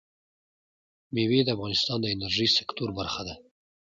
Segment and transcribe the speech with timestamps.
[1.13, 3.35] مېوې د افغانستان د انرژۍ سکتور برخه ده.